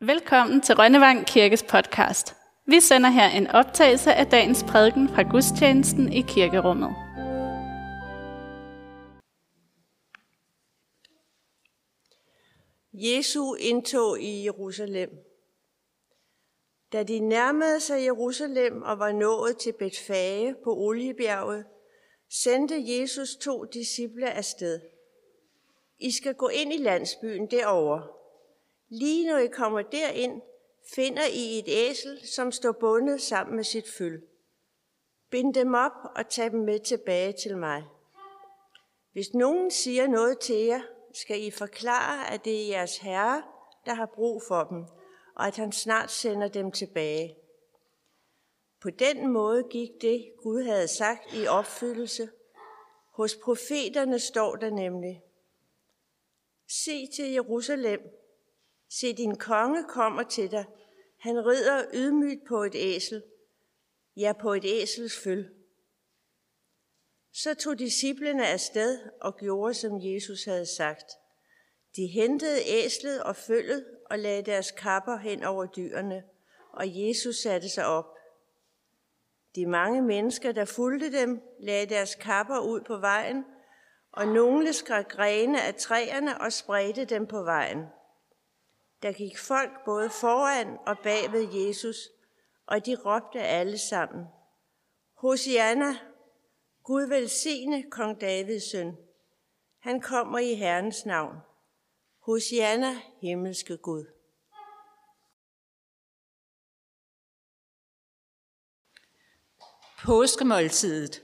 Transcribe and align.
Velkommen 0.00 0.60
til 0.60 0.74
Rønnevang 0.74 1.26
Kirkes 1.26 1.62
podcast. 1.62 2.36
Vi 2.66 2.80
sender 2.80 3.10
her 3.10 3.28
en 3.28 3.46
optagelse 3.46 4.14
af 4.14 4.26
dagens 4.26 4.64
prædiken 4.68 5.08
fra 5.08 5.22
gudstjenesten 5.22 6.12
i 6.12 6.20
kirkerummet. 6.20 6.90
Jesu 12.92 13.54
indtog 13.54 14.20
i 14.20 14.44
Jerusalem. 14.44 15.10
Da 16.92 17.02
de 17.02 17.20
nærmede 17.20 17.80
sig 17.80 18.04
Jerusalem 18.04 18.82
og 18.82 18.98
var 18.98 19.12
nået 19.12 19.58
til 19.58 19.72
Betfage 19.72 20.54
på 20.64 20.76
Oliebjerget, 20.76 21.64
sendte 22.30 22.74
Jesus 22.86 23.36
to 23.36 23.64
disciple 23.64 24.30
afsted. 24.30 24.80
I 25.98 26.12
skal 26.12 26.34
gå 26.34 26.48
ind 26.48 26.72
i 26.72 26.76
landsbyen 26.76 27.50
derovre. 27.50 28.16
Lige 28.88 29.26
når 29.26 29.38
I 29.38 29.46
kommer 29.46 29.82
derind, 29.82 30.42
finder 30.94 31.26
I 31.32 31.58
et 31.58 31.68
æsel, 31.68 32.26
som 32.26 32.52
står 32.52 32.72
bundet 32.72 33.22
sammen 33.22 33.56
med 33.56 33.64
sit 33.64 33.88
føl. 33.98 34.22
Bind 35.30 35.54
dem 35.54 35.74
op 35.74 35.92
og 36.16 36.28
tag 36.28 36.50
dem 36.50 36.60
med 36.60 36.80
tilbage 36.80 37.32
til 37.32 37.56
mig. 37.56 37.84
Hvis 39.12 39.34
nogen 39.34 39.70
siger 39.70 40.06
noget 40.06 40.38
til 40.38 40.56
jer, 40.56 40.80
skal 41.14 41.42
I 41.42 41.50
forklare, 41.50 42.30
at 42.30 42.44
det 42.44 42.62
er 42.62 42.68
jeres 42.68 42.98
herre, 42.98 43.42
der 43.86 43.94
har 43.94 44.06
brug 44.14 44.42
for 44.48 44.64
dem, 44.64 44.84
og 45.36 45.46
at 45.46 45.56
han 45.56 45.72
snart 45.72 46.10
sender 46.10 46.48
dem 46.48 46.72
tilbage. 46.72 47.36
På 48.80 48.90
den 48.90 49.32
måde 49.32 49.62
gik 49.70 49.90
det, 50.00 50.32
Gud 50.42 50.62
havde 50.62 50.88
sagt 50.88 51.34
i 51.34 51.46
opfyldelse. 51.46 52.28
Hos 53.12 53.36
profeterne 53.36 54.18
står 54.18 54.56
der 54.56 54.70
nemlig, 54.70 55.22
Se 56.68 57.06
til 57.16 57.32
Jerusalem, 57.32 58.00
se 58.90 59.16
din 59.16 59.36
konge 59.36 59.84
kommer 59.88 60.22
til 60.22 60.50
dig, 60.50 60.64
han 61.18 61.46
rider 61.46 61.84
ydmygt 61.94 62.46
på 62.48 62.62
et 62.62 62.74
æsel, 62.74 63.22
ja 64.16 64.32
på 64.40 64.52
et 64.52 64.64
æsels 64.64 65.18
føl. 65.24 65.50
Så 67.32 67.54
tog 67.54 67.78
disciplene 67.78 68.46
afsted 68.46 68.98
og 69.20 69.36
gjorde, 69.36 69.74
som 69.74 69.92
Jesus 70.00 70.44
havde 70.44 70.66
sagt. 70.66 71.12
De 71.96 72.06
hentede 72.06 72.58
æslet 72.66 73.22
og 73.22 73.36
følget 73.36 73.86
og 74.10 74.18
lagde 74.18 74.42
deres 74.42 74.70
kapper 74.70 75.16
hen 75.16 75.44
over 75.44 75.66
dyrene, 75.66 76.24
og 76.72 76.84
Jesus 76.86 77.36
satte 77.36 77.68
sig 77.68 77.86
op. 77.86 78.16
De 79.54 79.66
mange 79.66 80.02
mennesker, 80.02 80.52
der 80.52 80.64
fulgte 80.64 81.12
dem, 81.12 81.42
lagde 81.60 81.86
deres 81.86 82.14
kapper 82.14 82.58
ud 82.58 82.80
på 82.80 82.96
vejen, 82.96 83.44
og 84.12 84.28
nogle 84.28 84.72
skar 84.72 85.02
grene 85.02 85.62
af 85.62 85.74
træerne 85.74 86.40
og 86.40 86.52
spredte 86.52 87.04
dem 87.04 87.26
på 87.26 87.42
vejen. 87.42 87.86
Der 89.06 89.12
gik 89.12 89.38
folk 89.38 89.70
både 89.84 90.10
foran 90.10 90.78
og 90.86 90.98
bag 90.98 91.32
ved 91.32 91.52
Jesus, 91.52 91.96
og 92.66 92.86
de 92.86 92.96
råbte 93.04 93.40
alle 93.40 93.78
sammen, 93.78 94.24
Hosianna, 95.14 95.98
Gud 96.84 97.02
velsigne 97.08 97.90
kong 97.90 98.20
Davids 98.20 98.70
søn. 98.70 98.96
Han 99.78 100.00
kommer 100.00 100.38
i 100.38 100.54
Herrens 100.54 101.06
navn. 101.06 101.36
Hosianna, 102.18 103.00
himmelske 103.20 103.76
Gud. 103.76 104.04
Påskemåltidet. 110.04 111.22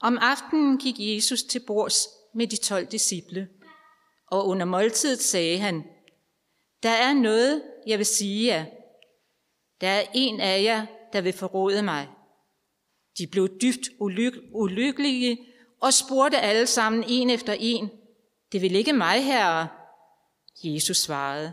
Om 0.00 0.18
aftenen 0.20 0.78
gik 0.78 0.96
Jesus 0.98 1.42
til 1.42 1.62
bords 1.66 2.08
med 2.34 2.46
de 2.46 2.56
tolv 2.56 2.86
disciple, 2.86 3.48
og 4.26 4.46
under 4.46 4.66
måltidet 4.66 5.20
sagde 5.20 5.58
han, 5.58 5.97
der 6.82 6.90
er 6.90 7.12
noget, 7.14 7.62
jeg 7.86 7.98
vil 7.98 8.06
sige 8.06 8.46
jer. 8.46 8.64
Der 9.80 9.88
er 9.88 10.02
en 10.14 10.40
af 10.40 10.62
jer, 10.62 10.86
der 11.12 11.20
vil 11.20 11.32
forråde 11.32 11.82
mig. 11.82 12.08
De 13.18 13.26
blev 13.26 13.48
dybt 13.62 13.88
ulyk- 14.00 14.50
ulykkelige 14.52 15.38
og 15.80 15.94
spurgte 15.94 16.38
alle 16.38 16.66
sammen 16.66 17.04
en 17.08 17.30
efter 17.30 17.56
en, 17.58 17.90
Det 18.52 18.62
vil 18.62 18.74
ikke 18.74 18.92
mig, 18.92 19.24
herre. 19.24 19.68
Jesus 20.64 20.96
svarede, 20.96 21.52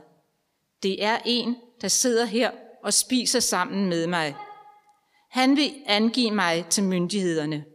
Det 0.84 1.04
er 1.04 1.18
en, 1.26 1.56
der 1.82 1.88
sidder 1.88 2.26
her 2.26 2.52
og 2.84 2.94
spiser 2.94 3.40
sammen 3.40 3.90
med 3.90 4.08
mig. 4.08 4.36
Han 5.30 5.58
vil 5.58 5.74
angive 5.86 6.32
mig 6.32 6.66
til 6.70 6.84
myndighederne. 6.84 7.66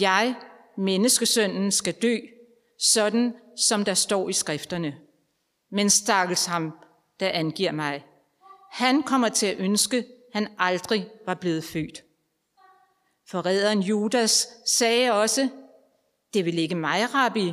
Jeg, 0.00 0.34
menneskesønnen, 0.76 1.72
skal 1.72 1.94
dø, 1.94 2.16
sådan 2.78 3.34
som 3.56 3.84
der 3.84 3.94
står 3.94 4.28
i 4.28 4.32
skrifterne. 4.32 4.96
Men 5.70 5.90
stakkels 5.90 6.46
ham, 6.46 6.72
der 7.20 7.28
angiver 7.28 7.72
mig. 7.72 8.04
Han 8.70 9.02
kommer 9.02 9.28
til 9.28 9.46
at 9.46 9.58
ønske, 9.58 10.06
han 10.32 10.48
aldrig 10.58 11.10
var 11.26 11.34
blevet 11.34 11.64
født. 11.64 12.04
Forræderen 13.28 13.80
Judas 13.80 14.48
sagde 14.66 15.12
også, 15.12 15.48
det 16.34 16.44
vil 16.44 16.58
ikke 16.58 16.74
mig, 16.74 17.14
rabbi. 17.14 17.52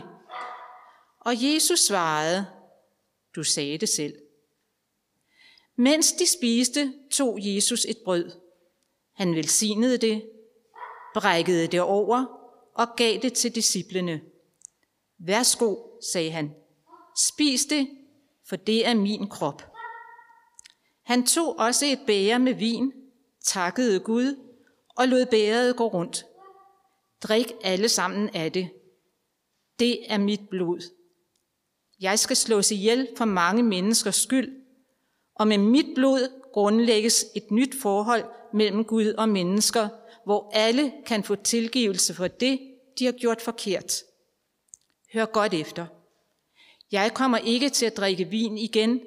Og 1.19 1.33
Jesus 1.53 1.79
svarede, 1.79 2.45
du 3.35 3.43
sagde 3.43 3.77
det 3.77 3.89
selv. 3.89 4.13
Mens 5.75 6.11
de 6.11 6.27
spiste, 6.27 6.93
tog 7.11 7.37
Jesus 7.41 7.85
et 7.85 7.97
brød. 8.05 8.31
Han 9.13 9.35
velsignede 9.35 9.97
det, 9.97 10.29
brækkede 11.13 11.67
det 11.67 11.81
over 11.81 12.25
og 12.73 12.87
gav 12.97 13.19
det 13.21 13.33
til 13.33 13.55
disciplene. 13.55 14.21
Værsgo, 15.19 15.75
sagde 16.11 16.31
han. 16.31 16.55
Spis 17.17 17.65
det, 17.65 17.89
for 18.49 18.55
det 18.55 18.87
er 18.87 18.93
min 18.93 19.29
krop. 19.29 19.61
Han 21.05 21.25
tog 21.25 21.59
også 21.59 21.85
et 21.85 21.99
bæger 22.07 22.37
med 22.37 22.53
vin, 22.53 22.93
takkede 23.45 23.99
Gud 23.99 24.35
og 24.97 25.07
lod 25.07 25.25
bæret 25.25 25.75
gå 25.75 25.87
rundt. 25.87 26.25
Drik 27.23 27.51
alle 27.63 27.89
sammen 27.89 28.29
af 28.33 28.51
det. 28.51 28.69
Det 29.79 30.11
er 30.11 30.17
mit 30.17 30.49
blod. 30.49 30.81
Jeg 31.99 32.19
skal 32.19 32.35
slås 32.35 32.71
ihjel 32.71 33.07
for 33.17 33.25
mange 33.25 33.63
menneskers 33.63 34.15
skyld, 34.15 34.63
og 35.35 35.47
med 35.47 35.57
mit 35.57 35.95
blod 35.95 36.51
grundlægges 36.53 37.25
et 37.35 37.51
nyt 37.51 37.81
forhold 37.81 38.23
mellem 38.53 38.85
Gud 38.85 39.05
og 39.05 39.29
mennesker, 39.29 39.89
hvor 40.25 40.51
alle 40.53 40.93
kan 41.05 41.23
få 41.23 41.35
tilgivelse 41.35 42.13
for 42.13 42.27
det, 42.27 42.59
de 42.99 43.05
har 43.05 43.11
gjort 43.11 43.41
forkert. 43.41 43.93
Hør 45.13 45.25
godt 45.25 45.53
efter. 45.53 45.85
Jeg 46.91 47.13
kommer 47.13 47.37
ikke 47.37 47.69
til 47.69 47.85
at 47.85 47.97
drikke 47.97 48.25
vin 48.25 48.57
igen, 48.57 49.01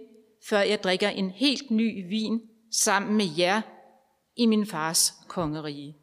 før 0.49 0.61
jeg 0.61 0.83
drikker 0.83 1.09
en 1.09 1.31
helt 1.31 1.71
ny 1.71 2.09
vin 2.09 2.41
sammen 2.73 3.17
med 3.17 3.27
jer 3.39 3.63
i 4.37 4.47
min 4.47 4.67
fars 4.67 5.13
kongerige. 5.29 5.97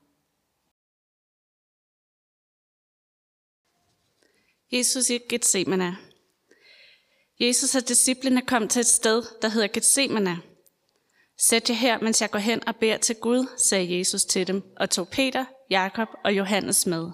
Jesus 4.71 5.09
i 5.09 5.17
Gethsemane. 5.29 5.97
Jesus 7.39 7.75
og 7.75 7.87
disciplene 7.87 8.41
kom 8.41 8.67
til 8.67 8.79
et 8.79 8.85
sted, 8.85 9.23
der 9.41 9.49
hedder 9.49 9.67
Gethsemane. 9.67 10.41
Sæt 11.37 11.69
jer 11.69 11.75
her, 11.75 11.99
mens 11.99 12.21
jeg 12.21 12.31
går 12.31 12.39
hen 12.39 12.67
og 12.67 12.75
beder 12.75 12.97
til 12.97 13.15
Gud, 13.15 13.47
sagde 13.57 13.97
Jesus 13.97 14.25
til 14.25 14.47
dem, 14.47 14.63
og 14.77 14.89
tog 14.89 15.07
Peter, 15.07 15.45
Jakob 15.69 16.07
og 16.23 16.37
Johannes 16.37 16.85
med. 16.85 17.11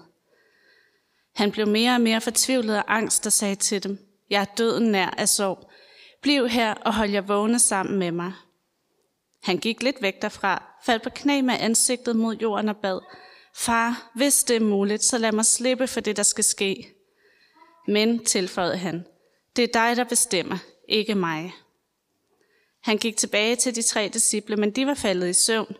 Han 1.34 1.52
blev 1.52 1.66
mere 1.66 1.94
og 1.94 2.00
mere 2.00 2.20
fortvivlet 2.20 2.74
af 2.74 2.82
angst 2.86 3.26
og 3.26 3.32
sagde 3.32 3.54
til 3.54 3.82
dem, 3.82 4.13
jeg 4.34 4.40
er 4.40 4.54
døden 4.58 4.92
nær 4.92 5.10
af 5.10 5.28
sorg. 5.28 5.70
Bliv 6.22 6.48
her 6.48 6.74
og 6.74 6.94
hold 6.94 7.10
jer 7.10 7.20
vågne 7.20 7.58
sammen 7.58 7.98
med 7.98 8.12
mig. 8.12 8.32
Han 9.42 9.58
gik 9.58 9.82
lidt 9.82 10.02
væk 10.02 10.22
derfra, 10.22 10.62
faldt 10.84 11.02
på 11.02 11.10
knæ 11.10 11.42
med 11.42 11.54
ansigtet 11.60 12.16
mod 12.16 12.36
jorden 12.36 12.68
og 12.68 12.76
bad, 12.76 13.00
Far, 13.56 14.10
hvis 14.14 14.44
det 14.44 14.56
er 14.56 14.60
muligt, 14.60 15.04
så 15.04 15.18
lad 15.18 15.32
mig 15.32 15.44
slippe 15.44 15.86
for 15.86 16.00
det, 16.00 16.16
der 16.16 16.22
skal 16.22 16.44
ske. 16.44 16.88
Men, 17.88 18.24
tilføjede 18.24 18.76
han, 18.76 19.04
det 19.56 19.62
er 19.64 19.68
dig, 19.72 19.96
der 19.96 20.04
bestemmer, 20.04 20.58
ikke 20.88 21.14
mig. 21.14 21.54
Han 22.82 22.98
gik 22.98 23.16
tilbage 23.16 23.56
til 23.56 23.74
de 23.74 23.82
tre 23.82 24.10
disciple, 24.12 24.56
men 24.56 24.70
de 24.70 24.86
var 24.86 24.94
faldet 24.94 25.28
i 25.28 25.32
søvn. 25.32 25.76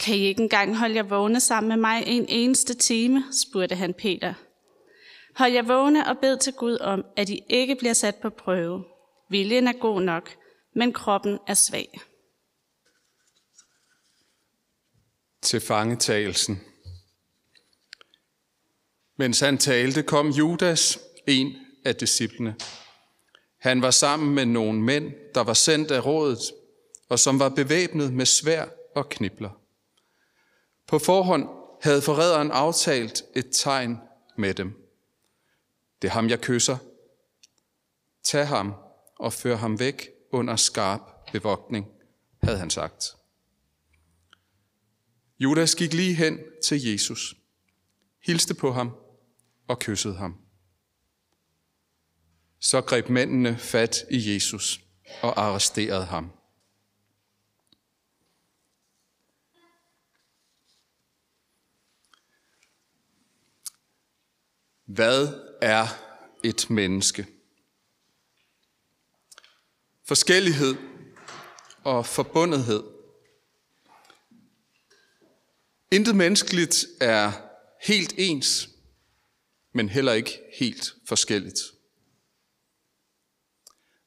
Kan 0.00 0.14
I 0.14 0.18
ikke 0.18 0.42
engang 0.42 0.76
holde 0.76 0.94
jer 0.94 1.02
vågne 1.02 1.40
sammen 1.40 1.68
med 1.68 1.76
mig 1.76 2.02
en 2.06 2.26
eneste 2.28 2.74
time? 2.74 3.24
spurgte 3.32 3.74
han 3.74 3.94
Peter. 3.94 4.34
Hold 5.36 5.52
jer 5.52 5.62
vågne 5.62 6.06
og 6.06 6.18
bed 6.18 6.38
til 6.38 6.52
Gud 6.52 6.78
om, 6.78 7.04
at 7.16 7.28
I 7.28 7.42
ikke 7.48 7.76
bliver 7.76 7.92
sat 7.92 8.16
på 8.16 8.30
prøve. 8.30 8.84
Viljen 9.28 9.68
er 9.68 9.72
god 9.80 10.00
nok, 10.00 10.36
men 10.74 10.92
kroppen 10.92 11.38
er 11.46 11.54
svag. 11.54 12.00
Til 15.42 15.60
fangetagelsen. 15.60 16.60
Mens 19.16 19.40
han 19.40 19.58
talte, 19.58 20.02
kom 20.02 20.30
Judas, 20.30 20.98
en 21.26 21.56
af 21.84 21.96
disciplene. 21.96 22.56
Han 23.58 23.82
var 23.82 23.90
sammen 23.90 24.34
med 24.34 24.46
nogle 24.46 24.80
mænd, 24.80 25.12
der 25.34 25.40
var 25.40 25.54
sendt 25.54 25.90
af 25.90 26.06
rådet, 26.06 26.38
og 27.08 27.18
som 27.18 27.38
var 27.38 27.48
bevæbnet 27.48 28.12
med 28.12 28.26
svær 28.26 28.64
og 28.94 29.08
knibler. 29.08 29.50
På 30.86 30.98
forhånd 30.98 31.48
havde 31.82 32.02
forræderen 32.02 32.50
aftalt 32.50 33.24
et 33.36 33.48
tegn 33.52 33.98
med 34.36 34.54
dem. 34.54 34.79
Det 36.02 36.08
er 36.08 36.12
ham, 36.12 36.28
jeg 36.28 36.40
kysser. 36.40 36.78
Tag 38.22 38.48
ham 38.48 38.74
og 39.18 39.32
før 39.32 39.56
ham 39.56 39.78
væk 39.78 40.08
under 40.32 40.56
skarp 40.56 41.00
bevogtning, 41.32 41.86
havde 42.42 42.58
han 42.58 42.70
sagt. 42.70 43.16
Judas 45.38 45.74
gik 45.74 45.92
lige 45.92 46.14
hen 46.14 46.38
til 46.64 46.82
Jesus, 46.82 47.34
hilste 48.22 48.54
på 48.54 48.72
ham 48.72 48.96
og 49.68 49.78
kyssede 49.78 50.14
ham. 50.14 50.36
Så 52.58 52.80
greb 52.80 53.08
mændene 53.08 53.58
fat 53.58 54.04
i 54.10 54.34
Jesus 54.34 54.80
og 55.22 55.40
arresterede 55.40 56.04
ham. 56.04 56.30
Hvad 64.84 65.49
er 65.62 65.86
et 66.44 66.70
menneske? 66.70 67.26
Forskellighed 70.04 70.74
og 71.84 72.06
forbundethed. 72.06 72.82
Intet 75.90 76.16
menneskeligt 76.16 76.86
er 77.00 77.32
helt 77.86 78.14
ens, 78.18 78.68
men 79.72 79.88
heller 79.88 80.12
ikke 80.12 80.38
helt 80.58 80.94
forskelligt. 81.06 81.58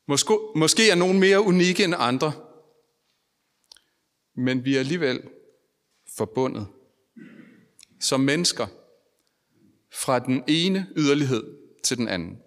Måske, 0.08 0.34
måske 0.56 0.90
er 0.90 0.96
nogen 0.96 1.20
mere 1.20 1.42
unikke 1.42 1.84
end 1.84 1.96
andre, 1.98 2.34
men 4.36 4.66
vi 4.66 4.76
er 4.76 4.80
alligevel 4.80 5.30
forbundet 6.18 6.68
som 8.00 8.20
mennesker 8.20 8.68
fra 9.94 10.20
den 10.20 10.44
ene 10.48 10.88
yderlighed 10.96 11.44
til 11.84 11.98
den 11.98 12.08
anden. 12.08 12.38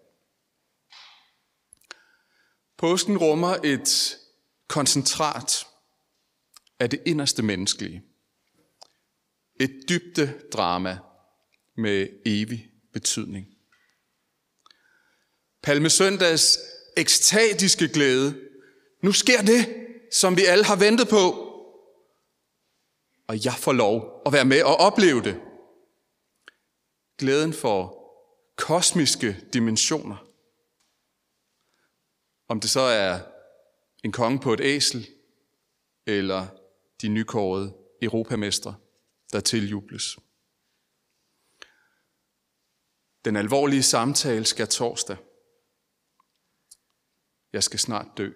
Påsken 2.79 3.19
rummer 3.19 3.57
et 3.65 4.17
koncentrat 4.69 5.67
af 6.81 6.91
det 6.91 7.03
inderste 7.07 7.43
menneskelige. 7.43 8.03
Et 9.61 9.85
dybde 9.89 10.41
drama 10.53 10.99
med 11.77 12.09
evig 12.27 12.71
betydning. 12.93 13.47
Palmesøndags 15.63 16.59
ekstatiske 16.97 17.89
glæde. 17.89 18.41
Nu 19.03 19.13
sker 19.13 19.43
det, 19.43 19.87
som 20.13 20.37
vi 20.37 20.45
alle 20.45 20.65
har 20.65 20.77
ventet 20.77 21.09
på. 21.09 21.43
Og 23.27 23.45
jeg 23.45 23.55
får 23.55 23.73
lov 23.73 24.23
at 24.27 24.33
være 24.33 24.45
med 24.45 24.63
og 24.63 24.77
opleve 24.77 25.23
det. 25.23 25.41
Glæden 27.19 27.53
for 27.53 28.07
kosmiske 28.57 29.49
dimensioner. 29.53 30.33
Om 32.49 32.61
det 32.61 32.71
så 32.71 32.81
er 32.81 33.21
en 34.05 34.13
konge 34.13 34.41
på 34.41 34.53
et 34.53 34.61
æsel, 34.61 35.09
eller 36.07 36.47
de 37.03 37.09
nykårede 37.09 37.77
europamestre, 38.03 38.77
der 39.33 39.41
tiljubles. 39.41 40.19
Den 43.25 43.37
alvorlige 43.37 43.83
samtale 43.83 44.45
skal 44.45 44.69
torsdag. 44.69 45.17
Jeg 47.53 47.65
skal 47.65 47.79
snart 47.79 48.19
dø. 48.19 48.33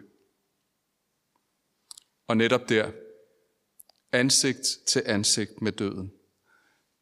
Og 2.26 2.36
netop 2.36 2.68
der, 2.68 2.92
ansigt 4.12 4.78
til 4.86 5.02
ansigt 5.06 5.62
med 5.62 5.72
døden, 5.72 6.12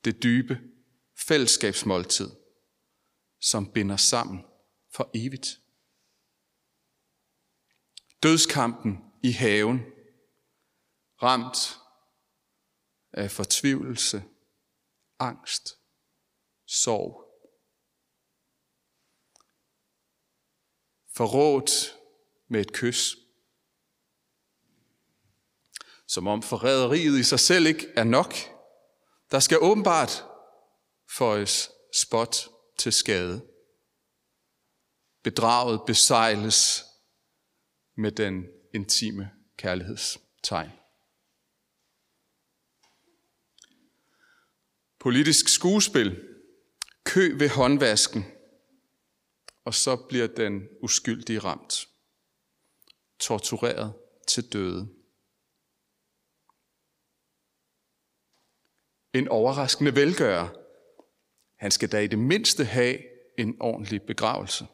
det 0.04 0.22
dybe 0.22 0.60
fællesskabsmåltid, 1.18 2.30
som 3.40 3.72
binder 3.72 3.96
sammen 3.96 4.44
for 4.90 5.10
evigt. 5.14 5.60
Dødskampen 8.22 8.98
i 9.22 9.30
haven, 9.30 9.80
ramt 11.22 11.78
af 13.12 13.30
fortvivlelse, 13.30 14.24
angst, 15.18 15.78
sorg. 16.66 17.24
Forrådt 21.14 21.96
med 22.48 22.60
et 22.60 22.72
kys. 22.72 23.16
Som 26.06 26.26
om 26.26 26.42
forræderiet 26.42 27.18
i 27.18 27.22
sig 27.22 27.40
selv 27.40 27.66
ikke 27.66 27.88
er 27.96 28.04
nok. 28.04 28.34
Der 29.30 29.40
skal 29.40 29.58
åbenbart 29.60 30.27
føjes 31.10 31.70
spot 31.94 32.48
til 32.78 32.92
skade. 32.92 33.46
Bedraget 35.22 35.80
besejles 35.86 36.84
med 37.94 38.12
den 38.12 38.46
intime 38.74 39.30
kærlighedstegn. 39.56 40.70
Politisk 44.98 45.48
skuespil, 45.48 46.28
kø 47.04 47.36
ved 47.38 47.48
håndvasken, 47.48 48.24
og 49.64 49.74
så 49.74 49.96
bliver 49.96 50.26
den 50.26 50.68
uskyldige 50.82 51.38
ramt. 51.38 51.88
Tortureret 53.18 53.94
til 54.28 54.52
døde. 54.52 54.88
En 59.14 59.28
overraskende 59.28 59.94
velgører. 59.94 60.57
Han 61.58 61.70
skal 61.70 61.92
da 61.92 61.98
i 61.98 62.06
det 62.06 62.18
mindste 62.18 62.64
have 62.64 62.98
en 63.38 63.56
ordentlig 63.60 64.02
begravelse. 64.02 64.66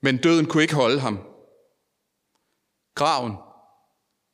Men 0.00 0.18
døden 0.18 0.46
kunne 0.46 0.62
ikke 0.62 0.74
holde 0.74 1.00
ham. 1.00 1.18
Graven 2.94 3.36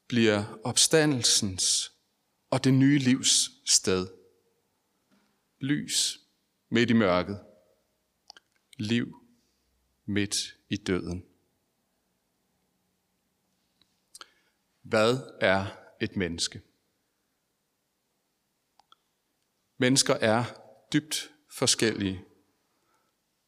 bliver 0.09 0.61
opstandelsens 0.65 1.93
og 2.51 2.65
det 2.65 2.75
nye 2.75 2.99
livs 2.99 3.51
sted. 3.73 4.09
Lys 5.59 6.19
midt 6.69 6.91
i 6.91 6.93
mørket. 6.93 7.45
Liv 8.77 9.17
midt 10.05 10.37
i 10.69 10.77
døden. 10.77 11.25
Hvad 14.83 15.19
er 15.41 15.67
et 16.01 16.17
menneske? 16.17 16.63
Mennesker 19.83 20.15
er 20.15 20.45
dybt 20.93 21.33
forskellige 21.51 22.25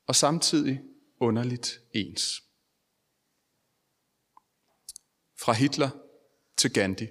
og 0.07 0.17
samtidig 0.17 0.83
underligt 1.21 1.81
ens. 1.93 2.45
Fra 5.41 5.53
Hitler 5.53 5.91
til 6.57 6.73
Gandhi. 6.73 7.07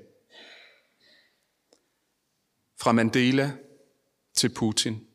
Fra 2.76 2.92
Mandela 2.92 3.58
til 4.34 4.54
Putin. 4.54 5.08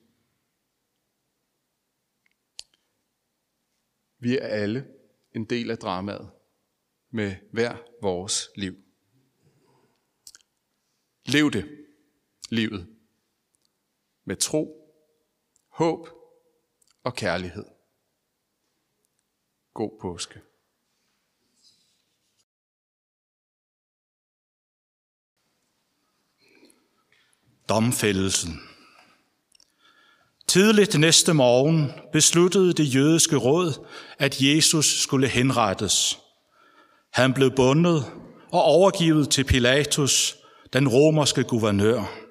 Vi 4.18 4.38
er 4.38 4.46
alle 4.46 4.94
en 5.34 5.44
del 5.44 5.70
af 5.70 5.78
dramaet 5.78 6.30
med 7.10 7.36
hver 7.52 7.76
vores 8.02 8.50
liv. 8.56 8.74
Lev 11.24 11.50
det, 11.50 11.86
livet, 12.50 12.97
med 14.28 14.36
tro, 14.36 14.92
håb 15.68 16.08
og 17.04 17.14
kærlighed. 17.14 17.64
God 19.74 19.90
påske. 20.00 20.40
Domfældelsen. 27.68 28.60
Tidligt 30.46 30.98
næste 30.98 31.34
morgen 31.34 31.92
besluttede 32.12 32.72
det 32.72 32.94
jødiske 32.94 33.36
råd, 33.36 33.86
at 34.18 34.40
Jesus 34.40 34.86
skulle 35.02 35.28
henrettes. 35.28 36.18
Han 37.10 37.34
blev 37.34 37.50
bundet 37.56 38.04
og 38.52 38.62
overgivet 38.62 39.30
til 39.30 39.44
Pilatus, 39.44 40.36
den 40.72 40.88
romerske 40.88 41.44
guvernør. 41.44 42.27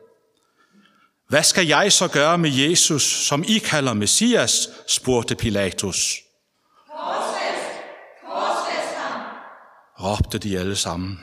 Hvad 1.30 1.44
skal 1.44 1.68
jeg 1.68 1.92
så 1.92 2.08
gøre 2.08 2.38
med 2.38 2.50
Jesus, 2.50 3.04
som 3.04 3.44
I 3.48 3.58
kalder 3.58 3.94
Messias, 3.94 4.70
spurgte 4.88 5.36
Pilatus. 5.36 6.16
Korsfæst! 6.90 7.72
Korsfæst 8.26 8.96
ham! 8.96 9.22
råbte 10.00 10.38
de 10.38 10.60
alle 10.60 10.76
sammen. 10.76 11.20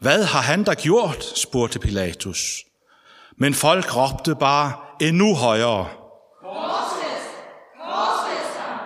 Hvad 0.00 0.24
har 0.24 0.40
han 0.40 0.64
da 0.64 0.74
gjort, 0.74 1.24
spurgte 1.24 1.78
Pilatus. 1.78 2.38
Men 3.38 3.54
folk 3.54 3.96
råbte 3.96 4.34
bare 4.34 4.72
endnu 5.00 5.34
højere. 5.34 5.88
Korsfæst! 6.42 7.30
Korsfæst 7.80 8.58
ham! 8.58 8.78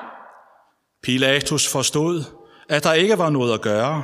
Pilatus 1.02 1.68
forstod, 1.68 2.25
at 2.68 2.85
der 2.85 2.92
ikke 2.92 3.18
var 3.18 3.30
noget 3.30 3.54
at 3.54 3.62
gøre, 3.62 4.02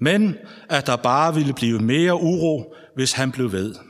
men 0.00 0.36
at 0.68 0.86
der 0.86 0.96
bare 0.96 1.34
ville 1.34 1.54
blive 1.54 1.78
mere 1.78 2.14
uro, 2.14 2.74
hvis 2.96 3.12
han 3.12 3.32
blev 3.32 3.52
ved. 3.52 3.89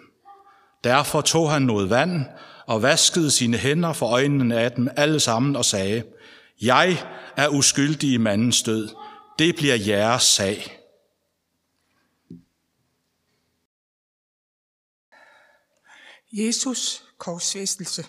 Derfor 0.85 1.21
tog 1.21 1.51
han 1.51 1.63
noget 1.63 1.91
vand 1.91 2.27
og 2.67 2.83
vaskede 2.83 3.31
sine 3.31 3.57
hænder 3.57 3.93
for 3.93 4.07
øjnene 4.07 4.61
af 4.61 4.73
dem 4.73 4.89
alle 4.97 5.21
sammen 5.21 5.57
og 5.57 5.65
sagde, 5.65 6.05
Jeg 6.63 7.07
er 7.37 7.49
uskyldig 7.49 8.13
i 8.13 8.17
mandens 8.17 8.63
død. 8.63 8.89
det 9.39 9.57
bliver 9.57 9.77
jeres 9.77 10.23
sag. 10.23 10.77
Jesus 16.33 17.05
korsfæstelse. 17.19 18.07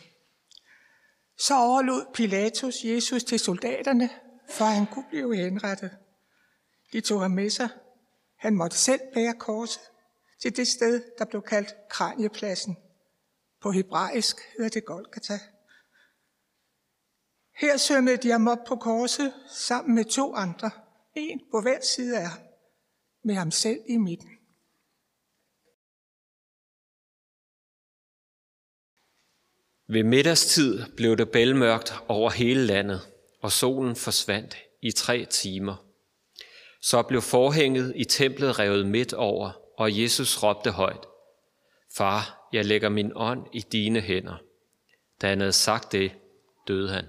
Så 1.37 1.57
overlod 1.57 2.05
Pilatus 2.13 2.75
Jesus 2.83 3.23
til 3.23 3.39
soldaterne, 3.39 4.09
for 4.49 4.65
han 4.65 4.85
kunne 4.85 5.05
blive 5.09 5.35
henrettet. 5.35 5.91
De 6.93 7.01
tog 7.01 7.21
ham 7.21 7.31
med 7.31 7.49
sig. 7.49 7.69
Han 8.37 8.55
måtte 8.55 8.77
selv 8.77 8.99
bære 9.13 9.33
korset 9.39 9.81
til 10.41 10.57
det 10.57 10.67
sted, 10.67 11.03
der 11.17 11.25
blev 11.25 11.41
kaldt 11.41 11.73
Kranjepladsen. 11.89 12.77
På 13.61 13.71
hebraisk 13.71 14.35
hedder 14.57 14.69
det 14.69 14.85
Golgata. 14.85 15.39
Her 17.55 17.77
sømmede 17.77 18.17
de 18.17 18.31
ham 18.31 18.47
op 18.47 18.57
på 18.67 18.75
korset 18.75 19.33
sammen 19.49 19.95
med 19.95 20.05
to 20.05 20.35
andre, 20.35 20.71
en 21.15 21.41
på 21.51 21.61
hver 21.61 21.81
side 21.81 22.17
af 22.17 22.27
ham, 22.27 22.39
med 23.23 23.35
ham 23.35 23.51
selv 23.51 23.79
i 23.87 23.97
midten. 23.97 24.29
Ved 29.87 30.03
middagstid 30.03 30.95
blev 30.97 31.17
det 31.17 31.31
bælmørkt 31.31 31.93
over 32.07 32.29
hele 32.29 32.65
landet, 32.65 33.01
og 33.41 33.51
solen 33.51 33.95
forsvandt 33.95 34.57
i 34.81 34.91
tre 34.91 35.25
timer. 35.25 35.85
Så 36.81 37.03
blev 37.03 37.21
forhænget 37.21 37.93
i 37.95 38.03
templet 38.03 38.59
revet 38.59 38.87
midt 38.87 39.13
over, 39.13 39.60
og 39.81 40.01
Jesus 40.01 40.43
råbte 40.43 40.71
højt, 40.71 41.05
Far, 41.97 42.49
jeg 42.53 42.65
lægger 42.65 42.89
min 42.89 43.11
ånd 43.15 43.47
i 43.53 43.59
dine 43.59 44.01
hænder. 44.01 44.37
Da 45.21 45.27
han 45.27 45.39
havde 45.39 45.53
sagt 45.53 45.91
det, 45.91 46.11
døde 46.67 46.89
han. 46.89 47.05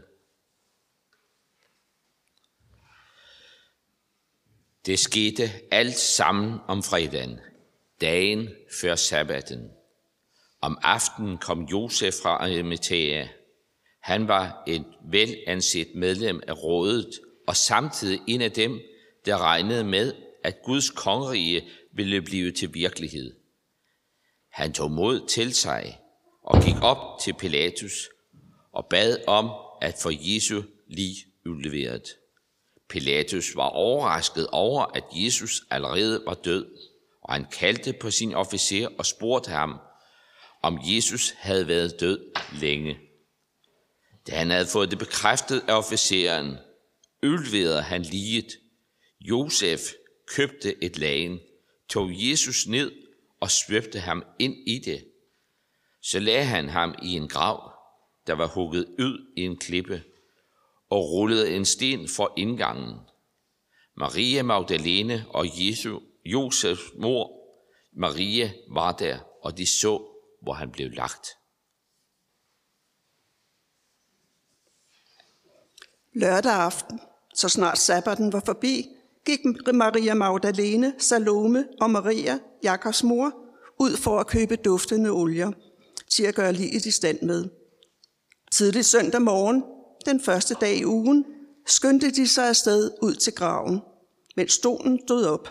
Det 4.86 4.98
skete 4.98 5.42
alt 5.70 5.94
sammen 5.94 6.58
om 6.68 6.82
fredagen, 6.82 7.40
dagen 8.00 8.48
før 8.80 8.94
sabbaten. 8.94 9.70
Om 10.60 10.78
aftenen 10.82 11.38
kom 11.38 11.64
Josef 11.64 12.14
fra 12.22 12.30
Arimathea. 12.30 13.26
Han 14.00 14.28
var 14.28 14.62
et 14.66 14.84
velanset 15.04 15.88
medlem 15.94 16.40
af 16.48 16.62
rådet, 16.62 17.10
og 17.46 17.56
samtidig 17.56 18.20
en 18.26 18.40
af 18.40 18.52
dem, 18.52 18.80
der 19.26 19.38
regnede 19.38 19.84
med, 19.84 20.14
at 20.44 20.62
Guds 20.62 20.90
kongerige 20.90 21.68
ville 21.94 22.22
blive 22.22 22.52
til 22.52 22.74
virkelighed. 22.74 23.36
Han 24.50 24.72
tog 24.72 24.90
mod 24.90 25.26
til 25.28 25.54
sig 25.54 25.98
og 26.44 26.62
gik 26.62 26.82
op 26.82 27.20
til 27.20 27.34
Pilatus 27.34 28.08
og 28.72 28.86
bad 28.90 29.18
om 29.26 29.50
at 29.80 29.94
få 30.02 30.10
Jesu 30.12 30.62
lige 30.86 31.16
udleveret. 31.46 32.08
Pilatus 32.88 33.56
var 33.56 33.68
overrasket 33.68 34.46
over, 34.46 34.84
at 34.84 35.04
Jesus 35.12 35.62
allerede 35.70 36.22
var 36.26 36.34
død, 36.34 36.66
og 37.22 37.34
han 37.34 37.46
kaldte 37.52 37.92
på 37.92 38.10
sin 38.10 38.34
officer 38.34 38.88
og 38.98 39.06
spurgte 39.06 39.50
ham, 39.50 39.78
om 40.62 40.78
Jesus 40.82 41.34
havde 41.38 41.68
været 41.68 42.00
død 42.00 42.32
længe. 42.60 42.98
Da 44.26 44.36
han 44.36 44.50
havde 44.50 44.66
fået 44.66 44.90
det 44.90 44.98
bekræftet 44.98 45.62
af 45.68 45.74
officeren, 45.74 46.56
udleverede 47.22 47.82
han 47.82 48.02
liget. 48.02 48.52
Josef 49.20 49.80
købte 50.26 50.84
et 50.84 50.98
lagen, 50.98 51.40
tog 51.92 52.10
Jesus 52.12 52.66
ned 52.66 52.92
og 53.40 53.50
svøbte 53.50 54.00
ham 54.00 54.24
ind 54.38 54.54
i 54.66 54.78
det. 54.78 55.08
Så 56.02 56.18
lagde 56.18 56.44
han 56.44 56.68
ham 56.68 56.94
i 57.02 57.16
en 57.16 57.28
grav, 57.28 57.72
der 58.26 58.32
var 58.32 58.46
hugget 58.46 58.86
ud 58.98 59.32
i 59.36 59.40
en 59.40 59.56
klippe, 59.56 60.02
og 60.90 61.10
rullede 61.10 61.56
en 61.56 61.64
sten 61.64 62.08
for 62.08 62.32
indgangen. 62.36 62.98
Maria 63.96 64.42
Magdalene 64.42 65.26
og 65.28 65.46
Jesu, 65.46 66.00
Josefs 66.24 66.82
mor, 66.98 67.30
Maria, 67.92 68.52
var 68.70 68.92
der, 68.92 69.18
og 69.42 69.58
de 69.58 69.66
så, 69.66 70.08
hvor 70.42 70.52
han 70.52 70.70
blev 70.70 70.90
lagt. 70.90 71.26
Lørdag 76.14 76.52
aften, 76.52 77.00
så 77.34 77.48
snart 77.48 77.78
sabbaten 77.78 78.32
var 78.32 78.42
forbi, 78.46 78.88
gik 79.26 79.40
Maria 79.74 80.14
Magdalene, 80.14 80.94
Salome 80.98 81.64
og 81.80 81.90
Maria, 81.90 82.38
Jakobs 82.62 83.04
mor, 83.04 83.34
ud 83.80 83.96
for 83.96 84.18
at 84.18 84.26
købe 84.26 84.56
duftende 84.56 85.10
olier 85.10 85.52
til 86.10 86.22
at 86.24 86.34
gøre 86.34 86.52
livet 86.52 86.86
i 86.86 86.90
stand 86.90 87.22
med. 87.22 87.44
Tidligt 88.52 88.86
søndag 88.86 89.22
morgen, 89.22 89.64
den 90.06 90.20
første 90.20 90.54
dag 90.60 90.76
i 90.76 90.84
ugen, 90.84 91.24
skyndte 91.66 92.10
de 92.10 92.28
sig 92.28 92.48
afsted 92.48 92.90
ud 93.02 93.14
til 93.14 93.32
graven, 93.32 93.80
mens 94.36 94.52
stolen 94.52 95.00
stod 95.06 95.24
op. 95.24 95.48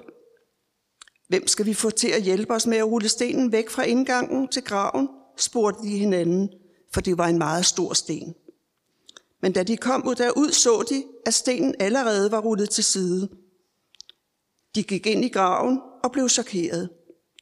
Hvem 1.28 1.48
skal 1.48 1.66
vi 1.66 1.74
få 1.74 1.90
til 1.90 2.08
at 2.08 2.22
hjælpe 2.22 2.54
os 2.54 2.68
med 2.68 2.78
at 2.78 2.88
rulle 2.88 3.10
stenen 3.10 3.52
væk 3.52 3.70
fra 3.70 3.84
indgangen 3.84 4.48
til 4.48 4.64
graven, 4.64 5.10
spurgte 5.38 5.84
de 5.84 5.98
hinanden, 5.98 6.50
for 6.94 7.02
det 7.02 7.18
var 7.18 7.28
en 7.28 7.38
meget 7.38 7.66
stor 7.66 7.94
sten. 7.94 8.36
Men 9.42 9.54
da 9.54 9.64
de 9.64 9.78
kom 9.78 10.08
ud 10.08 10.16
derud, 10.16 10.52
så 10.52 10.84
de, 10.90 11.04
at 11.26 11.34
stenen 11.34 11.76
allerede 11.80 12.32
var 12.32 12.42
rullet 12.42 12.70
til 12.70 12.84
side. 12.84 13.30
De 14.76 14.84
gik 14.84 15.06
ind 15.06 15.26
i 15.26 15.30
graven 15.30 15.82
og 16.04 16.12
blev 16.12 16.30
chokeret, 16.30 16.90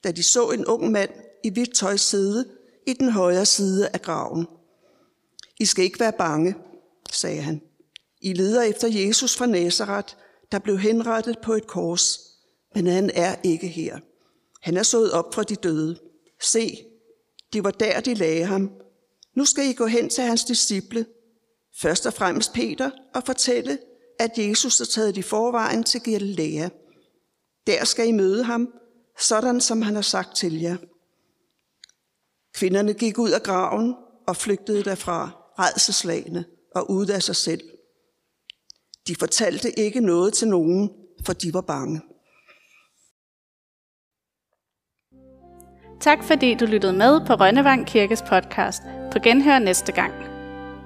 da 0.04 0.12
de 0.12 0.24
så 0.24 0.50
en 0.50 0.66
ung 0.66 0.92
mand 0.92 1.10
i 1.44 1.50
hvidt 1.50 1.76
tøj 1.76 1.96
sidde 1.96 2.50
i 2.88 2.94
den 2.94 3.12
højre 3.12 3.46
side 3.46 3.90
af 3.94 4.02
graven. 4.02 4.48
I 5.60 5.66
skal 5.66 5.86
ikke 5.86 6.00
være 6.00 6.14
bange, 6.18 6.56
sagde 7.12 7.42
han. 7.42 7.62
I 8.22 8.34
leder 8.34 8.62
efter 8.62 8.88
Jesus 8.88 9.38
fra 9.38 9.46
Nazareth, 9.46 10.14
der 10.52 10.60
blev 10.60 10.78
henrettet 10.78 11.38
på 11.44 11.54
et 11.54 11.68
kors, 11.68 12.20
men 12.76 12.88
han 12.88 13.12
er 13.14 13.36
ikke 13.44 13.68
her. 13.68 14.00
Han 14.62 14.78
er 14.78 14.84
sået 14.84 15.12
op 15.12 15.34
fra 15.34 15.44
de 15.44 15.56
døde. 15.56 16.00
Se, 16.42 16.78
det 17.54 17.64
var 17.64 17.72
der, 17.72 18.00
de 18.00 18.14
lagde 18.14 18.46
ham. 18.46 18.72
Nu 19.36 19.46
skal 19.46 19.70
I 19.70 19.74
gå 19.74 19.86
hen 19.86 20.10
til 20.10 20.24
hans 20.24 20.44
disciple, 20.44 21.06
først 21.82 22.06
og 22.06 22.14
fremmest 22.14 22.54
Peter, 22.54 22.92
og 23.16 23.24
fortælle, 23.26 23.78
at 24.20 24.32
Jesus 24.38 24.82
er 24.82 24.86
taget 24.86 25.18
i 25.18 25.22
forvejen 25.22 25.84
til 25.84 26.02
Galilea. 26.02 26.70
Der 27.68 27.86
skal 27.86 28.08
I 28.08 28.12
møde 28.12 28.44
ham, 28.44 28.74
sådan 29.20 29.62
som 29.62 29.82
han 29.82 29.96
har 29.96 30.02
sagt 30.02 30.36
til 30.36 30.60
jer. 30.60 30.78
Kvinderne 32.54 32.94
gik 32.94 33.18
ud 33.18 33.32
af 33.32 33.44
graven 33.44 33.96
og 34.28 34.36
flygtede 34.36 34.84
derfra, 34.84 35.30
redselslagene 35.60 36.46
og 36.76 36.92
ud 36.92 37.08
af 37.08 37.24
sig 37.24 37.36
selv. 37.36 37.62
De 39.08 39.16
fortalte 39.16 39.80
ikke 39.80 40.02
noget 40.02 40.34
til 40.34 40.48
nogen, 40.48 40.92
for 41.26 41.34
de 41.34 41.54
var 41.54 41.62
bange. 41.62 42.02
Tak 46.02 46.24
fordi 46.24 46.56
du 46.56 46.66
lyttede 46.66 46.94
med 46.94 47.26
på 47.28 47.34
Rønnevang 47.34 47.88
Kirkes 47.88 48.22
podcast. 48.22 48.82
På 49.12 49.20
genhør 49.24 49.60
næste 49.60 49.92
gang. 49.92 50.39